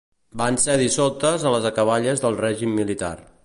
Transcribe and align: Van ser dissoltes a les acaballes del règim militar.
Van 0.41 0.55
ser 0.63 0.77
dissoltes 0.81 1.45
a 1.49 1.51
les 1.57 1.67
acaballes 1.73 2.25
del 2.27 2.41
règim 2.43 2.77
militar. 2.83 3.15